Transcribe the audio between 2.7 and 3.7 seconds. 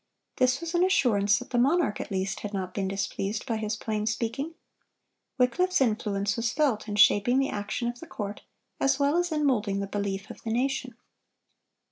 been displeased by